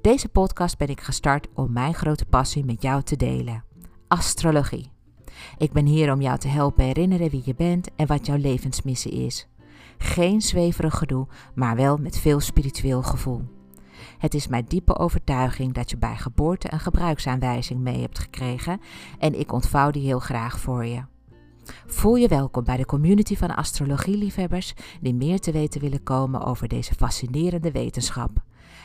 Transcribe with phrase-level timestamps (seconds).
[0.00, 3.64] Deze podcast ben ik gestart om mijn grote passie met jou te delen:
[4.08, 4.90] astrologie.
[5.56, 9.12] Ik ben hier om jou te helpen herinneren wie je bent en wat jouw levensmissie
[9.12, 9.48] is.
[9.98, 13.42] Geen zweverig gedoe, maar wel met veel spiritueel gevoel.
[14.18, 18.80] Het is mijn diepe overtuiging dat je bij geboorte een gebruiksaanwijzing mee hebt gekregen
[19.18, 21.02] en ik ontvouw die heel graag voor je.
[21.86, 26.68] Voel je welkom bij de community van astrologieliefhebbers die meer te weten willen komen over
[26.68, 28.30] deze fascinerende wetenschap.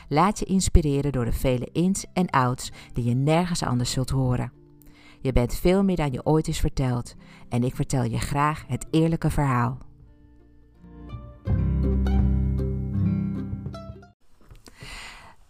[0.08, 4.52] Laat je inspireren door de vele ins en outs die je nergens anders zult horen.
[5.20, 7.14] Je bent veel meer dan je ooit is verteld
[7.48, 9.78] en ik vertel je graag het eerlijke verhaal.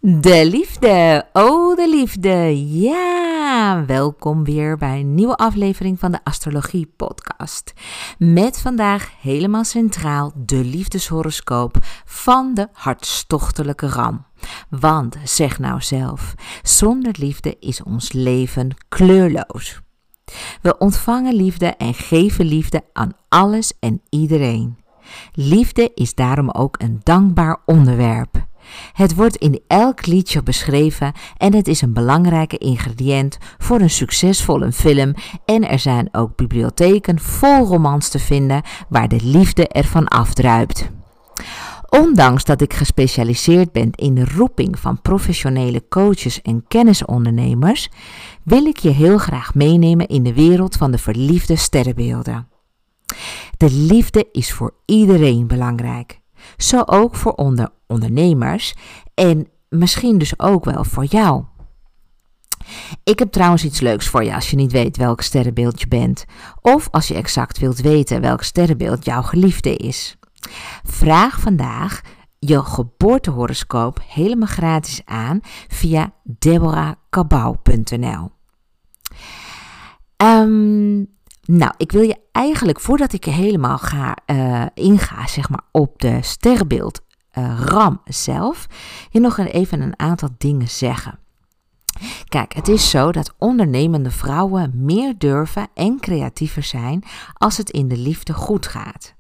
[0.07, 6.93] De liefde, oh de liefde, ja, welkom weer bij een nieuwe aflevering van de Astrologie
[6.97, 7.73] Podcast.
[8.19, 14.27] Met vandaag helemaal centraal de liefdeshoroscoop van de hartstochtelijke ram.
[14.69, 19.81] Want zeg nou zelf, zonder liefde is ons leven kleurloos.
[20.63, 24.79] We ontvangen liefde en geven liefde aan alles en iedereen.
[25.33, 28.53] Liefde is daarom ook een dankbaar onderwerp.
[28.93, 34.73] Het wordt in elk liedje beschreven en het is een belangrijke ingrediënt voor een succesvolle
[34.73, 35.15] film
[35.45, 40.91] en er zijn ook bibliotheken vol romans te vinden waar de liefde ervan afdruipt.
[41.89, 47.89] Ondanks dat ik gespecialiseerd ben in de roeping van professionele coaches en kennisondernemers,
[48.43, 52.49] wil ik je heel graag meenemen in de wereld van de verliefde sterrenbeelden.
[53.57, 56.21] De liefde is voor iedereen belangrijk.
[56.57, 58.75] Zo ook voor onder ondernemers
[59.15, 61.45] en misschien dus ook wel voor jou.
[63.05, 66.25] Ik heb trouwens iets leuks voor je als je niet weet welk sterrenbeeld je bent,
[66.61, 70.17] of als je exact wilt weten welk sterrenbeeld jouw geliefde is.
[70.83, 72.01] Vraag vandaag
[72.39, 78.33] je geboortehoroscoop helemaal gratis aan via deborahkabau.nl.
[80.17, 81.13] Um,
[81.45, 86.19] nou, ik wil je eigenlijk, voordat ik helemaal ga uh, inga zeg maar, op de
[86.23, 87.01] sterrenbeeld
[87.39, 88.67] uh, Ram zelf,
[89.11, 91.19] je nog even een aantal dingen zeggen.
[92.29, 97.89] Kijk, het is zo dat ondernemende vrouwen meer durven en creatiever zijn als het in
[97.89, 99.15] de liefde goed gaat.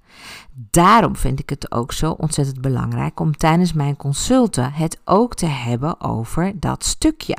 [0.71, 5.47] Daarom vind ik het ook zo ontzettend belangrijk om tijdens mijn consulten het ook te
[5.47, 7.37] hebben over dat stukje.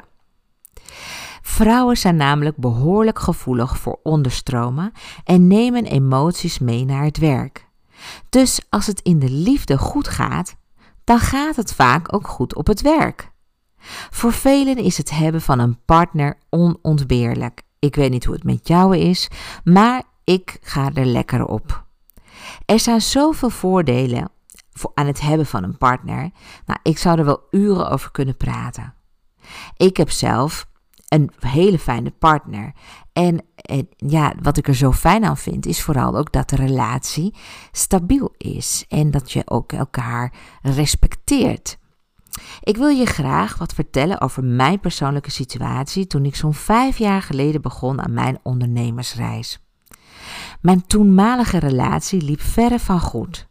[1.42, 4.92] Vrouwen zijn namelijk behoorlijk gevoelig voor onderstromen
[5.24, 7.68] en nemen emoties mee naar het werk.
[8.30, 10.56] Dus als het in de liefde goed gaat,
[11.06, 13.32] dan gaat het vaak ook goed op het werk.
[14.10, 17.62] Voor velen is het hebben van een partner onontbeerlijk.
[17.80, 19.28] Ik weet niet hoe het met jou is,
[19.64, 21.86] maar ik ga er lekker op.
[22.66, 24.32] Er zijn zoveel voordelen
[24.94, 26.32] aan het hebben van een partner.
[26.66, 28.94] Nou, ik zou er wel uren over kunnen praten.
[29.78, 30.68] Ik heb zelf
[31.08, 32.74] een hele fijne partner.
[33.14, 36.56] En, en, ja, wat ik er zo fijn aan vind, is vooral ook dat de
[36.56, 37.36] relatie
[37.72, 41.78] stabiel is en dat je ook elkaar respecteert.
[42.60, 47.22] Ik wil je graag wat vertellen over mijn persoonlijke situatie toen ik zo'n vijf jaar
[47.22, 49.60] geleden begon aan mijn ondernemersreis.
[50.62, 53.48] Mijn toenmalige relatie liep verre van goed.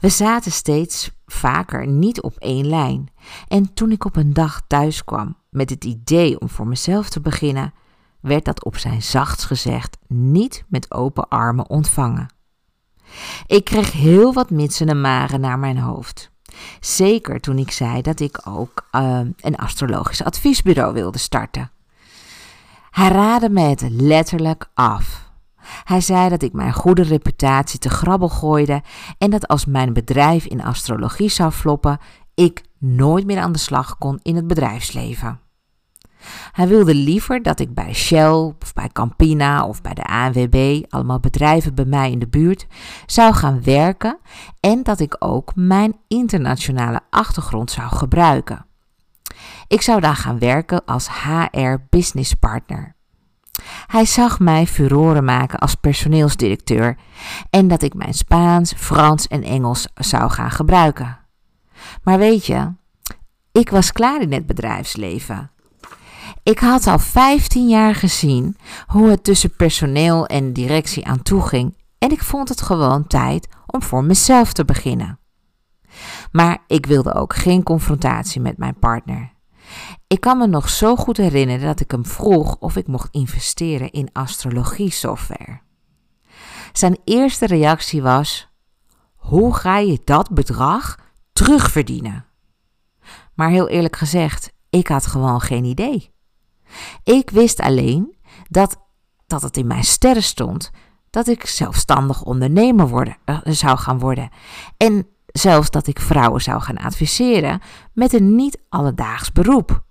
[0.00, 3.10] We zaten steeds vaker niet op één lijn.
[3.48, 7.20] En toen ik op een dag thuis kwam met het idee om voor mezelf te
[7.20, 7.72] beginnen,
[8.22, 12.26] werd dat op zijn zachtst gezegd niet met open armen ontvangen.
[13.46, 16.30] Ik kreeg heel wat mitsen en maren naar mijn hoofd.
[16.80, 21.70] Zeker toen ik zei dat ik ook uh, een astrologisch adviesbureau wilde starten.
[22.90, 25.30] Hij raadde me het letterlijk af.
[25.84, 28.82] Hij zei dat ik mijn goede reputatie te grabbel gooide
[29.18, 31.98] en dat als mijn bedrijf in astrologie zou floppen,
[32.34, 35.40] ik nooit meer aan de slag kon in het bedrijfsleven.
[36.52, 41.20] Hij wilde liever dat ik bij Shell of bij Campina of bij de ANWB, allemaal
[41.20, 42.66] bedrijven bij mij in de buurt,
[43.06, 44.18] zou gaan werken
[44.60, 48.66] en dat ik ook mijn internationale achtergrond zou gebruiken.
[49.66, 52.94] Ik zou daar gaan werken als HR business partner.
[53.86, 56.96] Hij zag mij furoren maken als personeelsdirecteur
[57.50, 61.18] en dat ik mijn Spaans, Frans en Engels zou gaan gebruiken.
[62.02, 62.72] Maar weet je,
[63.52, 65.50] ik was klaar in het bedrijfsleven.
[66.44, 68.56] Ik had al 15 jaar gezien
[68.86, 73.48] hoe het tussen personeel en directie aan toe ging en ik vond het gewoon tijd
[73.66, 75.18] om voor mezelf te beginnen.
[76.32, 79.32] Maar ik wilde ook geen confrontatie met mijn partner.
[80.06, 83.90] Ik kan me nog zo goed herinneren dat ik hem vroeg of ik mocht investeren
[83.90, 85.60] in astrologie software.
[86.72, 88.48] Zijn eerste reactie was:
[89.14, 90.98] Hoe ga je dat bedrag
[91.32, 92.26] terugverdienen?
[93.34, 96.10] Maar heel eerlijk gezegd, ik had gewoon geen idee.
[97.04, 98.16] Ik wist alleen
[98.48, 98.76] dat,
[99.26, 100.70] dat het in mijn sterren stond
[101.10, 104.30] dat ik zelfstandig ondernemer worden, uh, zou gaan worden.
[104.76, 107.60] En zelfs dat ik vrouwen zou gaan adviseren
[107.92, 109.84] met een niet alledaags beroep.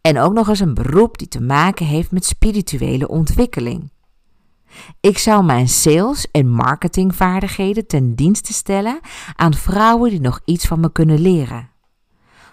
[0.00, 3.90] En ook nog eens een beroep die te maken heeft met spirituele ontwikkeling.
[5.00, 9.00] Ik zou mijn sales- en marketingvaardigheden ten dienste stellen
[9.36, 11.70] aan vrouwen die nog iets van me kunnen leren.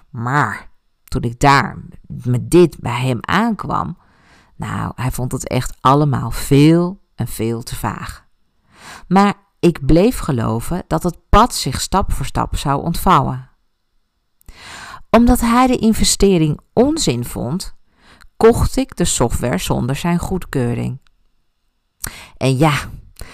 [0.10, 0.69] Maar
[1.10, 1.78] toen ik daar
[2.08, 3.98] met dit bij hem aankwam,
[4.56, 8.26] nou, hij vond het echt allemaal veel en veel te vaag.
[9.08, 13.50] Maar ik bleef geloven dat het pad zich stap voor stap zou ontvouwen.
[15.10, 17.76] Omdat hij de investering onzin vond,
[18.38, 21.00] kocht ik de software zonder zijn goedkeuring.
[22.38, 22.74] En ja,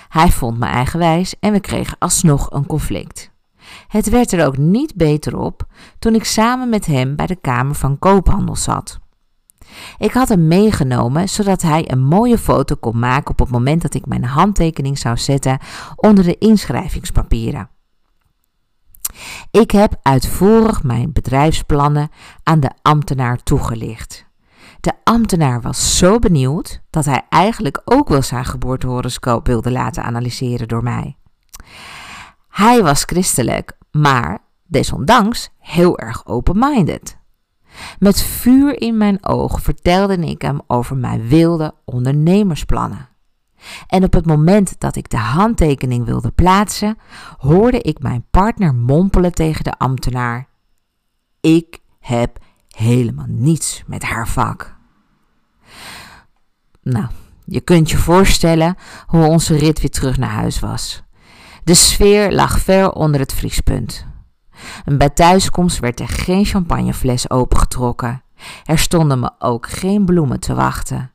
[0.10, 3.34] hij vond me eigenwijs en we kregen alsnog een conflict.
[3.88, 5.68] Het werd er ook niet beter op
[6.00, 9.00] toen ik samen met hem bij de Kamer van Koophandel zat.
[9.98, 13.94] Ik had hem meegenomen zodat hij een mooie foto kon maken op het moment dat
[13.94, 15.60] ik mijn handtekening zou zetten
[15.96, 17.70] onder de inschrijvingspapieren.
[19.52, 22.10] Ik heb uitvoerig mijn bedrijfsplannen
[22.44, 24.26] aan de ambtenaar toegelicht.
[24.80, 30.68] De ambtenaar was zo benieuwd dat hij eigenlijk ook wel zijn geboortehoroscoop wilde laten analyseren
[30.68, 31.18] door mij.
[32.56, 37.18] Hij was christelijk, maar desondanks heel erg open-minded.
[38.00, 43.10] Met vuur in mijn oog vertelde ik hem over mijn wilde ondernemersplannen.
[43.88, 46.98] En op het moment dat ik de handtekening wilde plaatsen,
[47.38, 50.48] hoorde ik mijn partner mompelen tegen de ambtenaar:
[51.42, 52.38] Ik heb
[52.70, 54.76] helemaal niets met haar vak.
[56.82, 57.08] Nou,
[57.46, 58.76] je kunt je voorstellen
[59.06, 61.05] hoe onze rit weer terug naar huis was.
[61.66, 64.06] De sfeer lag ver onder het vriespunt.
[64.86, 68.24] Bij thuiskomst werd er geen champagnefles opengetrokken.
[68.64, 71.12] Er stonden me ook geen bloemen te wachten.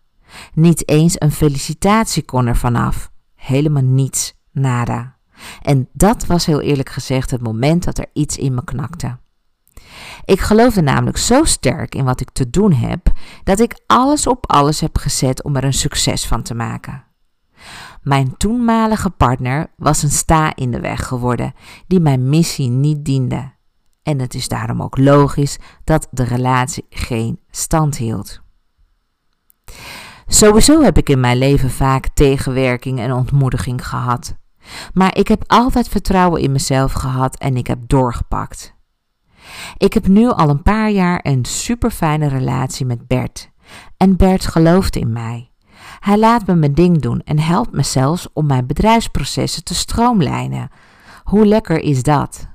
[0.54, 3.10] Niet eens een felicitatie kon er vanaf.
[3.34, 5.16] Helemaal niets, nada.
[5.62, 9.18] En dat was heel eerlijk gezegd het moment dat er iets in me knakte.
[10.24, 13.12] Ik geloofde namelijk zo sterk in wat ik te doen heb,
[13.44, 17.08] dat ik alles op alles heb gezet om er een succes van te maken.
[18.02, 21.52] Mijn toenmalige partner was een sta in de weg geworden
[21.86, 23.52] die mijn missie niet diende.
[24.02, 28.40] En het is daarom ook logisch dat de relatie geen stand hield.
[30.26, 34.36] Sowieso heb ik in mijn leven vaak tegenwerking en ontmoediging gehad.
[34.92, 38.74] Maar ik heb altijd vertrouwen in mezelf gehad en ik heb doorgepakt.
[39.76, 43.50] Ik heb nu al een paar jaar een super fijne relatie met Bert.
[43.96, 45.49] En Bert gelooft in mij.
[46.00, 50.70] Hij laat me mijn ding doen en helpt me zelfs om mijn bedrijfsprocessen te stroomlijnen.
[51.24, 52.48] Hoe lekker is dat?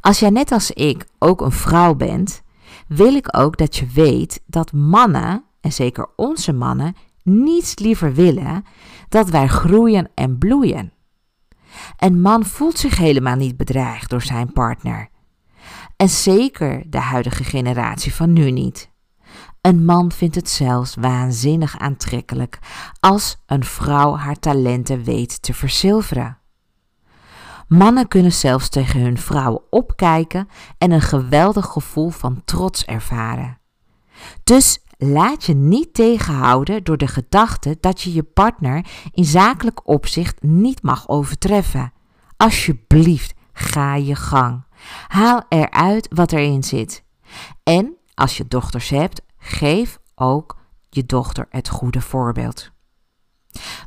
[0.00, 2.42] Als jij net als ik ook een vrouw bent,
[2.88, 8.64] wil ik ook dat je weet dat mannen, en zeker onze mannen, niets liever willen
[9.08, 10.92] dat wij groeien en bloeien.
[11.98, 15.08] Een man voelt zich helemaal niet bedreigd door zijn partner.
[15.96, 18.90] En zeker de huidige generatie van nu niet.
[19.66, 22.58] Een man vindt het zelfs waanzinnig aantrekkelijk
[23.00, 26.38] als een vrouw haar talenten weet te verzilveren.
[27.68, 33.58] Mannen kunnen zelfs tegen hun vrouwen opkijken en een geweldig gevoel van trots ervaren.
[34.44, 40.42] Dus laat je niet tegenhouden door de gedachte dat je je partner in zakelijk opzicht
[40.42, 41.92] niet mag overtreffen.
[42.36, 44.64] alsjeblieft, ga je gang.
[45.06, 47.04] Haal eruit wat erin zit.
[47.62, 50.56] En als je dochters hebt, geef ook
[50.88, 52.70] je dochter het goede voorbeeld.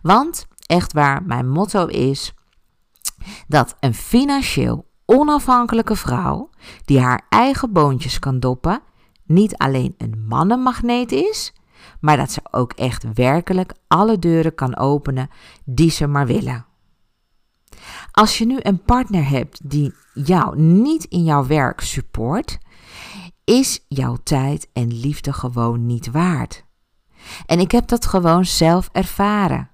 [0.01, 2.33] Want echt waar, mijn motto is
[3.47, 6.49] dat een financieel onafhankelijke vrouw
[6.85, 8.81] die haar eigen boontjes kan doppen,
[9.25, 11.53] niet alleen een mannenmagneet is,
[11.99, 15.29] maar dat ze ook echt werkelijk alle deuren kan openen
[15.65, 16.65] die ze maar willen.
[18.11, 22.57] Als je nu een partner hebt die jou niet in jouw werk support,
[23.47, 26.63] is jouw tijd en liefde gewoon niet waard.
[27.45, 29.69] En ik heb dat gewoon zelf ervaren.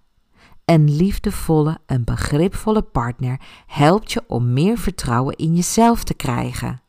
[0.66, 6.82] Een liefdevolle en begripvolle partner helpt je om meer vertrouwen in jezelf te krijgen.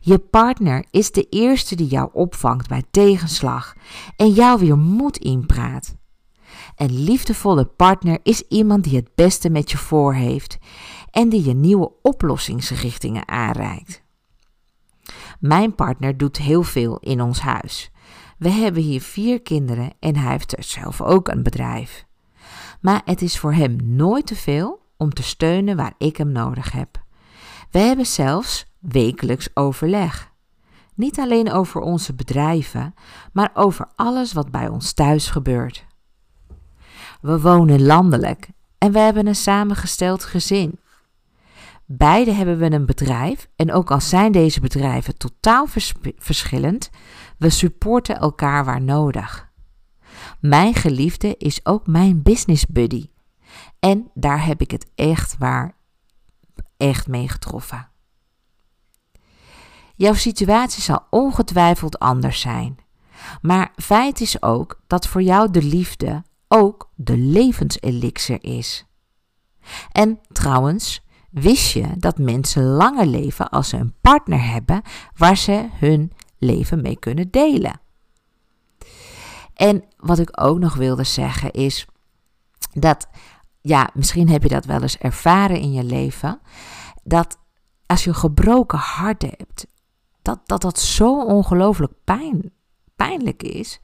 [0.00, 3.74] Je partner is de eerste die jou opvangt bij tegenslag
[4.16, 5.96] en jou weer moed inpraat.
[6.76, 10.58] Een liefdevolle partner is iemand die het beste met je voor heeft
[11.10, 14.06] en die je nieuwe oplossingsrichtingen aanreikt.
[15.38, 17.90] Mijn partner doet heel veel in ons huis.
[18.38, 22.06] We hebben hier vier kinderen en hij heeft zelf ook een bedrijf.
[22.80, 26.72] Maar het is voor hem nooit te veel om te steunen waar ik hem nodig
[26.72, 27.02] heb.
[27.70, 30.32] We hebben zelfs wekelijks overleg.
[30.94, 32.94] Niet alleen over onze bedrijven,
[33.32, 35.86] maar over alles wat bij ons thuis gebeurt.
[37.20, 40.80] We wonen landelijk en we hebben een samengesteld gezin.
[41.90, 45.66] Beide hebben we een bedrijf en ook al zijn deze bedrijven totaal
[46.18, 46.90] verschillend,
[47.38, 49.50] we supporten elkaar waar nodig.
[50.40, 53.10] Mijn geliefde is ook mijn business buddy.
[53.78, 55.76] En daar heb ik het echt waar
[56.76, 57.88] echt mee getroffen.
[59.94, 62.78] Jouw situatie zal ongetwijfeld anders zijn.
[63.40, 68.86] Maar feit is ook dat voor jou de liefde ook de levenselixer is.
[69.92, 74.82] En trouwens, wist je dat mensen langer leven als ze een partner hebben
[75.16, 77.80] waar ze hun leven mee kunnen delen?
[79.54, 81.86] En wat ik ook nog wilde zeggen is
[82.72, 83.08] dat,
[83.60, 86.40] ja, misschien heb je dat wel eens ervaren in je leven,
[87.04, 87.38] dat
[87.86, 89.66] als je een gebroken hart hebt,
[90.22, 92.52] dat dat, dat zo ongelooflijk pijn,
[92.96, 93.80] pijnlijk is.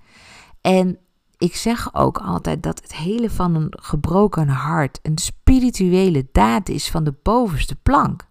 [0.61, 0.99] En
[1.39, 6.91] ik zeg ook altijd dat het hele van een gebroken hart een spirituele daad is
[6.91, 8.27] van de bovenste plank.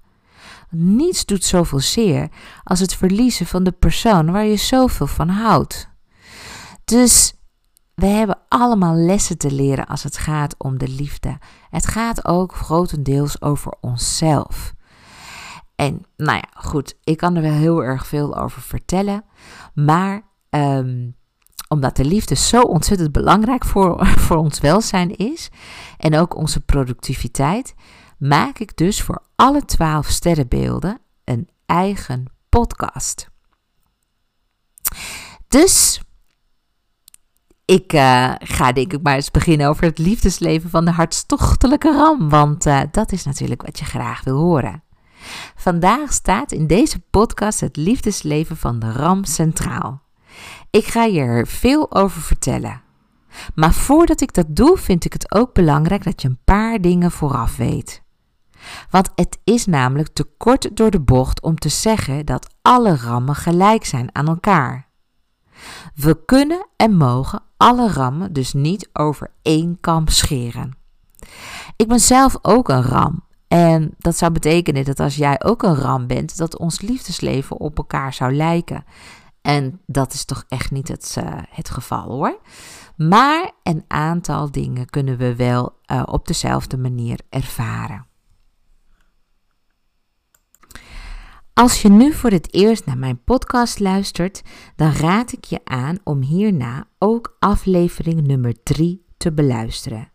[0.70, 2.30] Niets doet zoveel zeer
[2.64, 5.90] als het verliezen van de persoon waar je zoveel van houdt.
[6.86, 7.34] Dus
[7.96, 11.38] we hebben allemaal lessen te leren als het gaat om de liefde.
[11.70, 14.74] Het gaat ook grotendeels over onszelf.
[15.76, 19.24] En nou ja, goed, ik kan er wel heel erg veel over vertellen.
[19.74, 21.10] Maar ehm,
[21.68, 25.50] omdat de liefde zo ontzettend belangrijk voor, voor ons welzijn is
[25.98, 27.74] en ook onze productiviteit,
[28.18, 33.32] maak ik dus voor alle twaalf sterrenbeelden een eigen podcast.
[35.48, 36.02] Dus
[37.66, 42.30] ik uh, ga denk ik maar eens beginnen over het liefdesleven van de hartstochtelijke ram,
[42.30, 44.84] want uh, dat is natuurlijk wat je graag wil horen.
[45.56, 50.03] Vandaag staat in deze podcast het liefdesleven van de ram centraal.
[50.74, 52.82] Ik ga je er veel over vertellen.
[53.56, 57.12] Maar voordat ik dat doe, vind ik het ook belangrijk dat je een paar dingen
[57.12, 58.04] vooraf weet.
[58.90, 63.36] Want het is namelijk te kort door de bocht om te zeggen dat alle rammen
[63.36, 64.88] gelijk zijn aan elkaar.
[65.96, 70.78] We kunnen en mogen alle rammen dus niet over één kam scheren.
[71.76, 73.24] Ik ben zelf ook een ram.
[73.48, 77.78] En dat zou betekenen dat als jij ook een ram bent, dat ons liefdesleven op
[77.78, 78.86] elkaar zou lijken.
[79.44, 82.40] En dat is toch echt niet het, uh, het geval hoor.
[82.98, 88.08] Maar een aantal dingen kunnen we wel uh, op dezelfde manier ervaren.
[91.54, 94.42] Als je nu voor het eerst naar mijn podcast luistert,
[94.76, 100.12] dan raad ik je aan om hierna ook aflevering nummer 3 te beluisteren.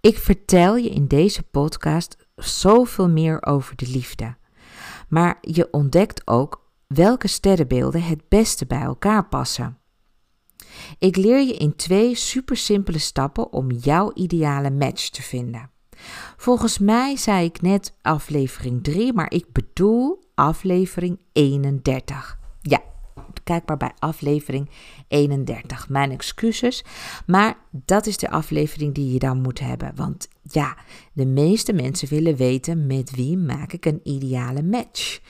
[0.00, 4.36] Ik vertel je in deze podcast zoveel meer over de liefde.
[5.08, 6.61] Maar je ontdekt ook
[6.94, 9.78] welke sterrenbeelden het beste bij elkaar passen.
[10.98, 15.70] Ik leer je in twee super simpele stappen om jouw ideale match te vinden.
[16.36, 22.38] Volgens mij zei ik net aflevering 3, maar ik bedoel aflevering 31.
[22.60, 22.80] Ja,
[23.44, 24.70] kijk maar bij aflevering
[25.12, 25.88] 31.
[25.88, 26.84] Mijn excuses,
[27.26, 29.92] maar dat is de aflevering die je dan moet hebben.
[29.94, 30.76] Want ja,
[31.12, 35.20] de meeste mensen willen weten met wie maak ik een ideale match.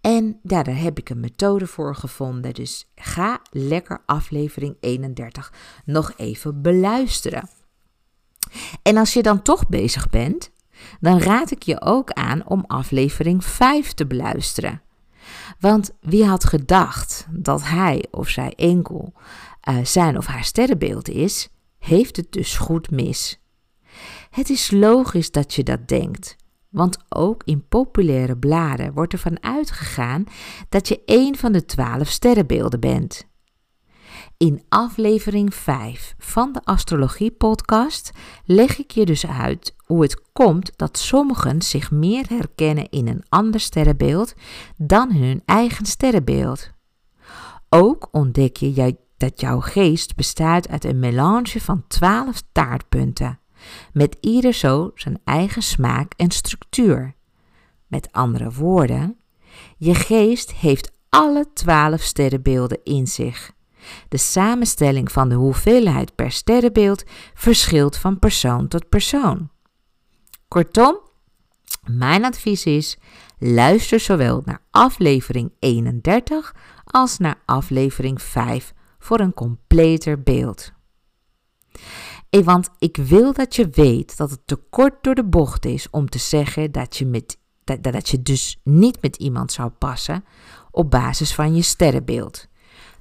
[0.00, 2.54] En daar heb ik een methode voor gevonden.
[2.54, 5.52] Dus ga lekker aflevering 31
[5.84, 7.48] nog even beluisteren.
[8.82, 10.50] En als je dan toch bezig bent,
[11.00, 14.80] dan raad ik je ook aan om aflevering 5 te beluisteren.
[15.60, 19.12] Want wie had gedacht dat hij of zij enkel
[19.68, 21.48] uh, zijn of haar sterrenbeeld is,
[21.78, 23.40] heeft het dus goed mis.
[24.30, 26.36] Het is logisch dat je dat denkt,
[26.68, 30.24] want ook in populaire bladen wordt ervan uitgegaan
[30.68, 33.26] dat je een van de twaalf sterrenbeelden bent.
[34.36, 38.10] In aflevering 5 van de Astrologie Podcast
[38.44, 43.24] leg ik je dus uit hoe het komt dat sommigen zich meer herkennen in een
[43.28, 44.34] ander sterrenbeeld
[44.76, 46.70] dan hun eigen sterrenbeeld.
[47.68, 53.40] Ook ontdek je dat jouw geest bestaat uit een melange van 12 taartpunten,
[53.92, 57.14] met ieder zo zijn eigen smaak en structuur.
[57.86, 59.18] Met andere woorden,
[59.76, 63.52] je geest heeft alle 12 sterrenbeelden in zich.
[64.08, 69.50] De samenstelling van de hoeveelheid per sterrenbeeld verschilt van persoon tot persoon.
[70.48, 71.00] Kortom,
[71.84, 72.98] mijn advies is:
[73.38, 80.72] luister zowel naar aflevering 31 als naar aflevering 5 voor een completer beeld.
[82.30, 86.08] want ik wil dat je weet dat het te kort door de bocht is om
[86.08, 90.24] te zeggen dat je, met, dat, dat je dus niet met iemand zou passen
[90.70, 92.46] op basis van je sterrenbeeld.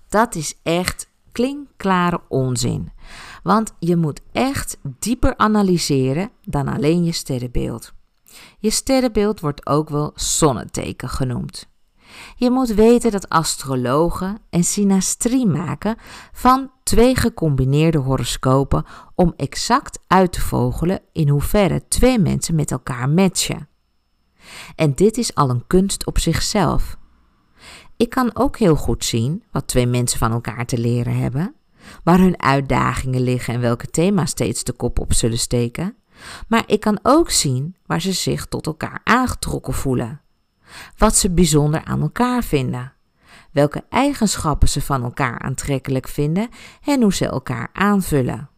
[0.08, 2.92] Dat is echt klinkklare onzin.
[3.44, 7.94] Want je moet echt dieper analyseren dan alleen je sterrenbeeld.
[8.60, 11.68] Je sterrenbeeld wordt ook wel zonneteken genoemd.
[12.36, 15.96] Je moet weten dat astrologen een synastrie maken
[16.32, 23.10] van twee gecombineerde horoscopen om exact uit te vogelen in hoeverre twee mensen met elkaar
[23.10, 23.68] matchen.
[24.76, 26.98] En dit is al een kunst op zichzelf.
[27.98, 31.56] Ik kan ook heel goed zien wat twee mensen van elkaar te leren hebben,
[32.04, 35.96] waar hun uitdagingen liggen en welke thema's steeds de kop op zullen steken.
[36.48, 40.22] Maar ik kan ook zien waar ze zich tot elkaar aangetrokken voelen,
[40.98, 42.94] wat ze bijzonder aan elkaar vinden,
[43.52, 46.50] welke eigenschappen ze van elkaar aantrekkelijk vinden
[46.84, 48.50] en hoe ze elkaar aanvullen.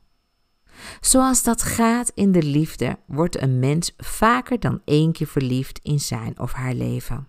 [1.02, 6.00] Zoals dat gaat in de liefde, wordt een mens vaker dan één keer verliefd in
[6.00, 7.28] zijn of haar leven.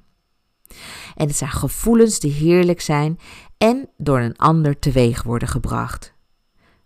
[1.15, 3.19] En het zijn gevoelens die heerlijk zijn
[3.59, 6.15] en door een ander teweeg worden gebracht.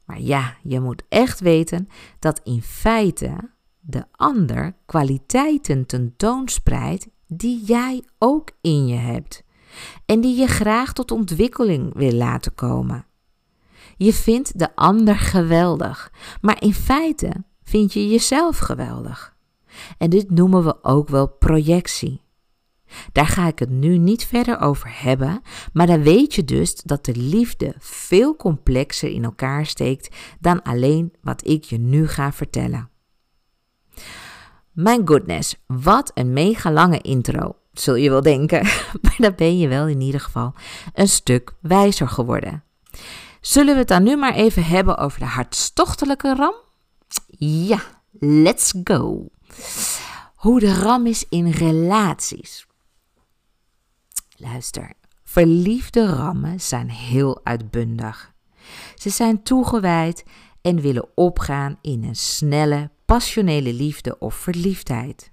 [0.04, 8.04] Maar ja, je moet echt weten dat in feite de ander kwaliteiten tentoonspreidt die jij
[8.18, 9.42] ook in je hebt
[10.06, 13.06] en die je graag tot ontwikkeling wil laten komen.
[13.96, 19.36] Je vindt de ander geweldig, maar in feite vind je jezelf geweldig.
[19.98, 22.21] En dit noemen we ook wel projectie.
[23.12, 27.04] Daar ga ik het nu niet verder over hebben, maar dan weet je dus dat
[27.04, 32.90] de liefde veel complexer in elkaar steekt dan alleen wat ik je nu ga vertellen.
[34.72, 38.62] Mijn goodness, wat een mega lange intro, zul je wel denken,
[39.02, 40.54] maar dan ben je wel in ieder geval
[40.94, 42.64] een stuk wijzer geworden.
[43.40, 46.54] Zullen we het dan nu maar even hebben over de hartstochtelijke ram?
[47.38, 47.78] Ja,
[48.18, 49.28] let's go.
[50.34, 52.66] Hoe de ram is in relaties.
[54.42, 54.92] Luister,
[55.24, 58.32] verliefde rammen zijn heel uitbundig.
[58.94, 60.24] Ze zijn toegewijd
[60.60, 65.32] en willen opgaan in een snelle, passionele liefde of verliefdheid.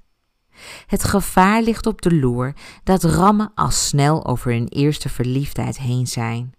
[0.85, 6.07] Het gevaar ligt op de loer dat rammen al snel over hun eerste verliefdheid heen
[6.07, 6.53] zijn.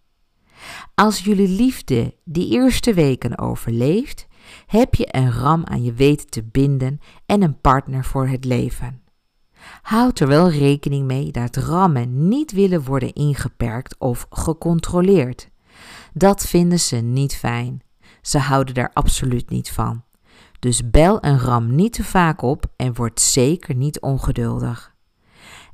[0.95, 4.27] Als jullie liefde die eerste weken overleeft,
[4.67, 9.03] heb je een ram aan je weten te binden en een partner voor het leven.
[9.83, 15.49] Houd er wel rekening mee dat rammen niet willen worden ingeperkt of gecontroleerd.
[16.13, 17.83] Dat vinden ze niet fijn.
[18.23, 20.05] Ze houden daar absoluut niet van.
[20.59, 24.95] Dus bel een ram niet te vaak op en word zeker niet ongeduldig.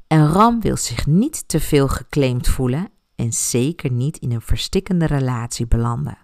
[0.08, 5.06] Een ram wil zich niet te veel geclaimd voelen en zeker niet in een verstikkende
[5.06, 6.18] relatie belanden.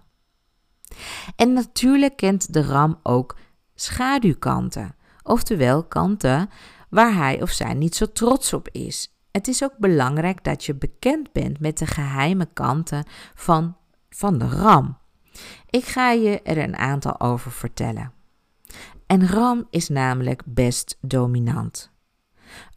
[1.36, 3.36] En natuurlijk kent de ram ook
[3.74, 6.48] schaduwkanten, oftewel kanten
[6.92, 9.16] waar hij of zij niet zo trots op is.
[9.30, 13.76] Het is ook belangrijk dat je bekend bent met de geheime kanten van,
[14.10, 14.98] van de ram.
[15.70, 18.12] Ik ga je er een aantal over vertellen.
[19.06, 21.92] En ram is namelijk best dominant.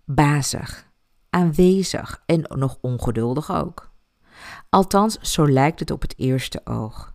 [0.06, 0.89] Bazig,
[1.30, 3.91] aanwezig en nog ongeduldig ook.
[4.69, 7.13] Althans, zo lijkt het op het eerste oog.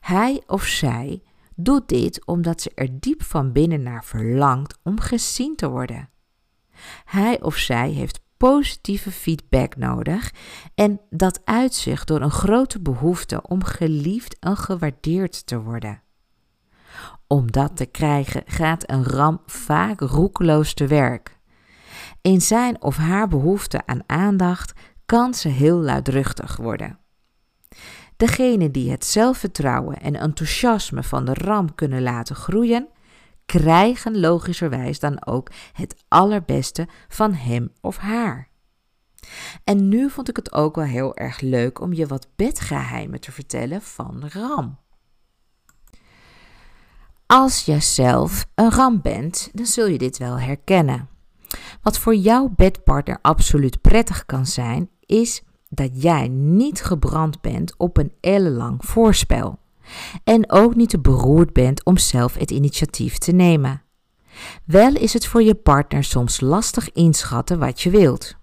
[0.00, 1.22] Hij of zij
[1.62, 6.08] doet dit omdat ze er diep van binnen naar verlangt om gezien te worden.
[7.04, 10.32] Hij of zij heeft positieve feedback nodig
[10.74, 16.02] en dat uitzicht door een grote behoefte om geliefd en gewaardeerd te worden.
[17.26, 21.38] om dat te krijgen gaat een ram vaak roekeloos te werk.
[22.20, 24.72] In zijn of haar behoefte aan aandacht
[25.06, 27.01] kan ze heel luidruchtig worden.
[28.22, 32.88] Degene die het zelfvertrouwen en enthousiasme van de ram kunnen laten groeien,
[33.46, 38.48] krijgen logischerwijs dan ook het allerbeste van hem of haar.
[39.64, 43.32] En nu vond ik het ook wel heel erg leuk om je wat bedgeheimen te
[43.32, 44.78] vertellen van Ram.
[47.26, 51.08] Als je zelf een ram bent, dan zul je dit wel herkennen.
[51.80, 55.42] Wat voor jouw bedpartner absoluut prettig kan zijn, is
[55.74, 59.58] dat jij niet gebrand bent op een ellenlang voorspel.
[60.24, 63.82] En ook niet te beroerd bent om zelf het initiatief te nemen.
[64.64, 68.36] Wel is het voor je partner soms lastig inschatten wat je wilt.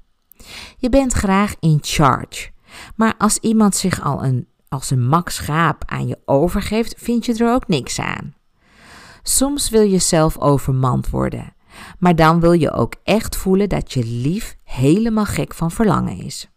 [0.78, 2.50] Je bent graag in charge,
[2.96, 7.34] maar als iemand zich al een, als een mak schaap aan je overgeeft, vind je
[7.34, 8.34] er ook niks aan.
[9.24, 11.54] Soms wil je zelf overmand worden,
[12.00, 16.50] maar dan wil je ook echt voelen dat je lief helemaal gek van verlangen is.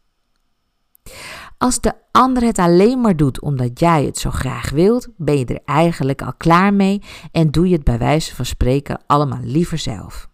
[1.59, 5.45] Als de ander het alleen maar doet omdat jij het zo graag wilt, ben je
[5.45, 9.79] er eigenlijk al klaar mee en doe je het bij wijze van spreken allemaal liever
[9.79, 10.31] zelf.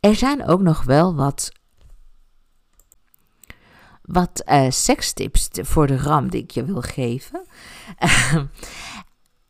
[0.00, 1.52] Er zijn ook nog wel wat,
[4.02, 7.46] wat uh, sekstips voor de ram die ik je wil geven.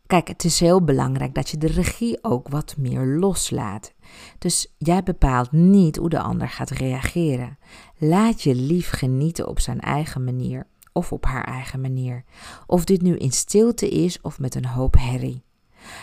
[0.07, 3.93] Kijk, het is heel belangrijk dat je de regie ook wat meer loslaat.
[4.39, 7.59] Dus jij bepaalt niet hoe de ander gaat reageren.
[7.97, 12.25] Laat je lief genieten op zijn eigen manier of op haar eigen manier.
[12.67, 15.43] Of dit nu in stilte is of met een hoop herrie.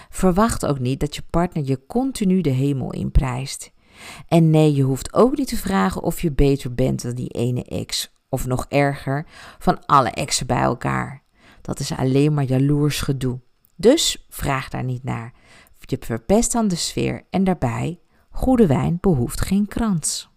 [0.09, 3.71] Verwacht ook niet dat je partner je continu de hemel inprijst.
[4.27, 7.63] En nee, je hoeft ook niet te vragen of je beter bent dan die ene
[7.63, 9.25] ex, of nog erger,
[9.59, 11.23] van alle exen bij elkaar.
[11.61, 13.39] Dat is alleen maar jaloers gedoe.
[13.75, 15.33] Dus vraag daar niet naar.
[15.89, 20.30] Je verpest dan de sfeer en daarbij, goede wijn behoeft geen krans.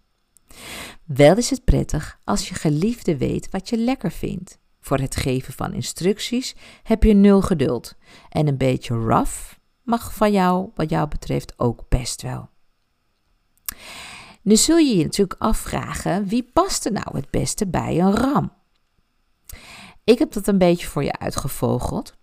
[1.03, 4.59] Wel is het prettig als je geliefde weet wat je lekker vindt.
[4.79, 7.95] Voor het geven van instructies heb je nul geduld.
[8.29, 12.49] En een beetje rough mag van jou, wat jou betreft, ook best wel.
[14.41, 18.53] Nu zul je je natuurlijk afvragen, wie past er nou het beste bij een ram?
[20.03, 22.19] Ik heb dat een beetje voor je uitgevogeld.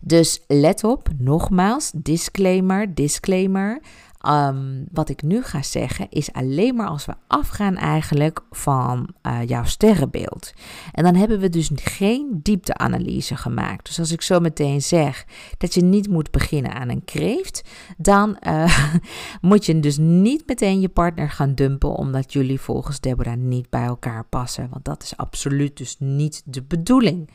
[0.00, 3.80] Dus let op, nogmaals, disclaimer, disclaimer.
[4.28, 9.38] Um, wat ik nu ga zeggen is alleen maar als we afgaan eigenlijk van uh,
[9.46, 10.52] jouw sterrenbeeld.
[10.92, 13.86] En dan hebben we dus geen diepteanalyse gemaakt.
[13.86, 15.24] Dus als ik zo meteen zeg
[15.58, 17.62] dat je niet moet beginnen aan een kreeft,
[17.96, 18.88] dan uh,
[19.40, 23.84] moet je dus niet meteen je partner gaan dumpen omdat jullie volgens Deborah niet bij
[23.84, 24.68] elkaar passen.
[24.70, 27.30] Want dat is absoluut dus niet de bedoeling.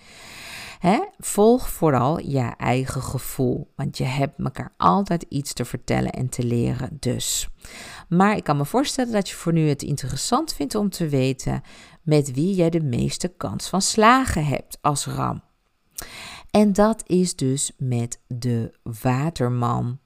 [0.80, 1.00] Hè?
[1.18, 6.44] Volg vooral je eigen gevoel, want je hebt elkaar altijd iets te vertellen en te
[6.44, 7.48] leren dus.
[8.10, 11.62] Maar ik kan me voorstellen dat je voor nu het interessant vindt om te weten
[12.02, 15.42] met wie jij de meeste kans van slagen hebt als ram.
[16.52, 20.00] En dat is dus met de waterman,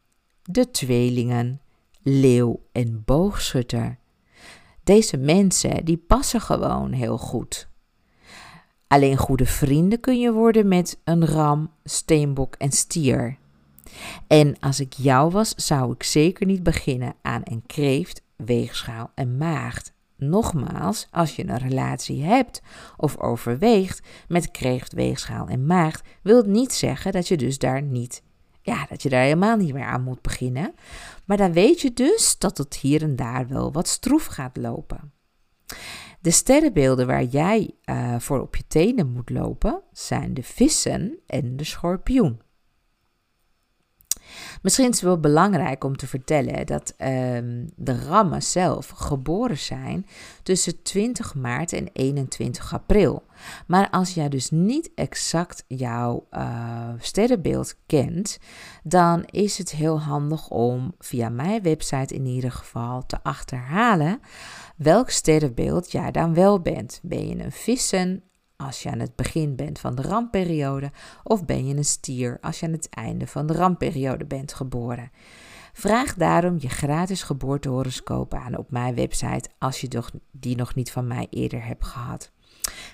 [0.43, 1.61] de tweelingen,
[2.01, 3.97] leeuw en boogschutter.
[4.83, 7.71] Deze mensen die passen gewoon heel goed.
[8.93, 13.37] Alleen goede vrienden kun je worden met een ram, steenbok en stier.
[14.27, 19.37] En als ik jou was, zou ik zeker niet beginnen aan een kreeft, weegschaal en
[19.37, 19.93] maagd.
[20.17, 22.61] Nogmaals, als je een relatie hebt
[22.97, 27.81] of overweegt met kreeft, weegschaal en maagd, wil het niet zeggen dat je dus daar
[27.81, 28.23] niet,
[28.61, 30.73] ja, dat je daar helemaal niet meer aan moet beginnen.
[31.25, 35.11] Maar dan weet je dus dat het hier en daar wel wat stroef gaat lopen.
[36.23, 41.57] De sterrenbeelden waar jij uh, voor op je tenen moet lopen zijn de vissen en
[41.57, 42.41] de schorpioen.
[44.61, 50.05] Misschien is het wel belangrijk om te vertellen dat um, de rammen zelf geboren zijn
[50.43, 53.23] tussen 20 maart en 21 april.
[53.67, 58.37] Maar als jij dus niet exact jouw uh, sterrenbeeld kent,
[58.83, 64.19] dan is het heel handig om via mijn website in ieder geval te achterhalen
[64.75, 66.99] welk sterrenbeeld jij dan wel bent.
[67.03, 68.23] Ben je een vissen
[68.55, 70.91] als je aan het begin bent van de ramperiode
[71.23, 75.11] of ben je een stier als je aan het einde van de ramperiode bent geboren?
[75.73, 81.07] Vraag daarom je gratis geboortehoroscoop aan op mijn website als je die nog niet van
[81.07, 82.32] mij eerder hebt gehad.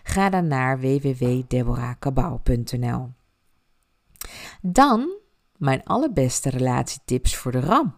[0.04, 3.10] Ga dan naar www.deborahkabau.nl.
[4.62, 5.18] Dan
[5.58, 7.96] mijn allerbeste relatietips voor de ram.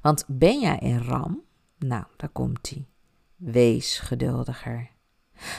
[0.00, 1.42] Want ben jij een ram?
[1.78, 2.88] Nou, daar komt ie.
[3.36, 4.90] Wees geduldiger.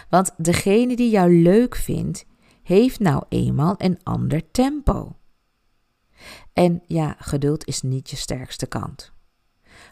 [0.10, 2.26] Want degene die jou leuk vindt,
[2.64, 5.16] heeft nou eenmaal een ander tempo.
[6.54, 9.14] En ja, geduld is niet je sterkste kant.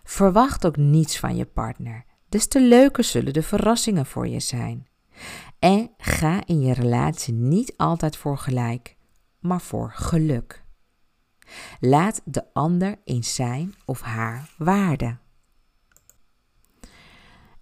[0.03, 2.05] Verwacht ook niets van je partner.
[2.29, 4.87] Des te leuker zullen de verrassingen voor je zijn.
[5.59, 8.97] En ga in je relatie niet altijd voor gelijk,
[9.39, 10.63] maar voor geluk.
[11.79, 15.17] Laat de ander in zijn of haar waarde.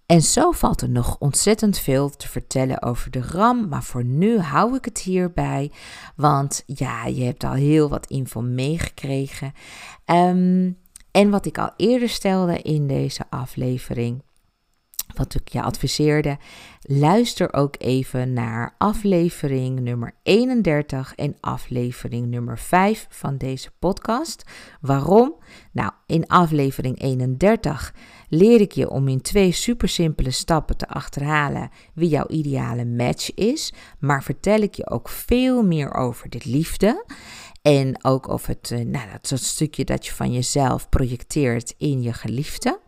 [0.05, 4.39] En zo valt er nog ontzettend veel te vertellen over de RAM, maar voor nu
[4.39, 5.71] hou ik het hierbij,
[6.15, 9.53] want ja, je hebt al heel wat info meegekregen.
[10.05, 10.77] Um,
[11.11, 14.23] en wat ik al eerder stelde in deze aflevering,
[15.15, 16.37] wat ik je adviseerde,
[16.81, 24.43] luister ook even naar aflevering nummer 31 en aflevering nummer 5 van deze podcast.
[24.81, 25.35] Waarom?
[25.71, 27.93] Nou, in aflevering 31
[28.27, 33.33] leer ik je om in twee super simpele stappen te achterhalen wie jouw ideale match
[33.33, 37.05] is, maar vertel ik je ook veel meer over de liefde.
[37.61, 42.13] En ook over het, eh, nou, dat stukje dat je van jezelf projecteert in je
[42.13, 42.79] geliefde.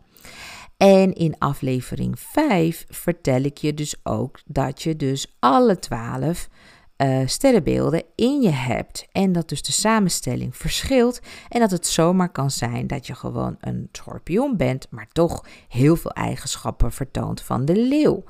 [0.76, 6.48] En in aflevering 5 vertel ik je dus ook dat je dus alle 12
[6.96, 9.06] uh, eh, sterrenbeelden in je hebt.
[9.12, 11.20] En dat dus de samenstelling verschilt.
[11.48, 15.96] En dat het zomaar kan zijn dat je gewoon een schorpioen bent, maar toch heel
[15.96, 18.24] veel eigenschappen vertoont van de leeuw.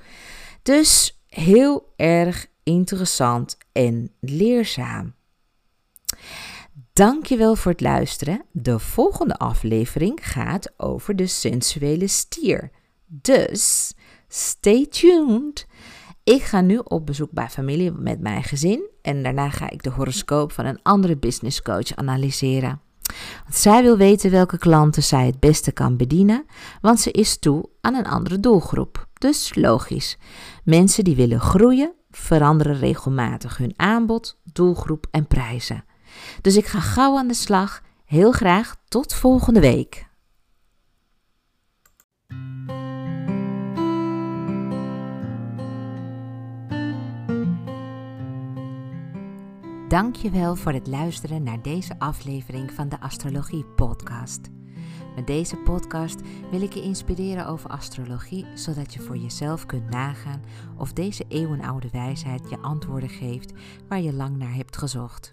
[0.63, 5.15] Dus heel erg interessant en leerzaam.
[6.95, 8.45] Dankjewel voor het luisteren.
[8.53, 12.71] De volgende aflevering gaat over de sensuele stier.
[13.07, 13.95] Dus
[14.29, 15.67] stay tuned.
[16.25, 19.91] Ik ga nu op bezoek bij familie met mijn gezin en daarna ga ik de
[19.91, 22.81] horoscoop van een andere business coach analyseren.
[23.43, 26.45] Want zij wil weten welke klanten zij het beste kan bedienen,
[26.81, 29.09] want ze is toe aan een andere doelgroep.
[29.19, 30.19] Dus logisch.
[30.65, 35.85] Mensen die willen groeien, veranderen regelmatig hun aanbod, doelgroep en prijzen.
[36.41, 37.83] Dus ik ga gauw aan de slag.
[38.05, 40.07] Heel graag tot volgende week.
[49.89, 54.41] Dankjewel voor het luisteren naar deze aflevering van de Astrologie Podcast.
[55.15, 60.43] Met deze podcast wil ik je inspireren over astrologie, zodat je voor jezelf kunt nagaan
[60.77, 63.53] of deze eeuwenoude wijsheid je antwoorden geeft
[63.89, 65.33] waar je lang naar hebt gezocht.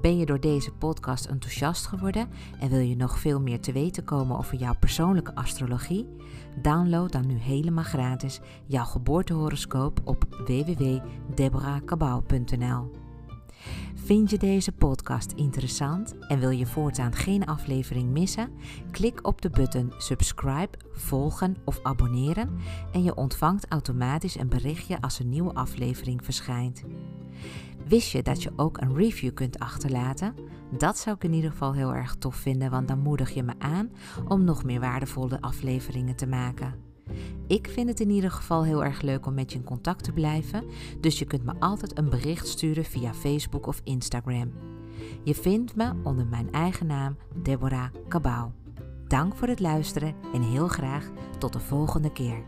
[0.00, 2.28] Ben je door deze podcast enthousiast geworden
[2.60, 6.06] en wil je nog veel meer te weten komen over jouw persoonlijke astrologie?
[6.62, 12.90] Download dan nu helemaal gratis jouw geboortehoroscoop op www.deborahkabau.nl.
[13.94, 18.50] Vind je deze podcast interessant en wil je voortaan geen aflevering missen?
[18.90, 22.58] Klik op de button subscribe, volgen of abonneren
[22.92, 26.82] en je ontvangt automatisch een berichtje als een nieuwe aflevering verschijnt.
[27.88, 30.34] Wist je dat je ook een review kunt achterlaten?
[30.78, 33.52] Dat zou ik in ieder geval heel erg tof vinden, want dan moedig je me
[33.58, 33.90] aan
[34.28, 36.74] om nog meer waardevolle afleveringen te maken.
[37.46, 40.12] Ik vind het in ieder geval heel erg leuk om met je in contact te
[40.12, 40.64] blijven,
[41.00, 44.52] dus je kunt me altijd een bericht sturen via Facebook of Instagram.
[45.22, 48.50] Je vindt me onder mijn eigen naam Deborah Cabau.
[49.06, 52.44] Dank voor het luisteren en heel graag tot de volgende keer.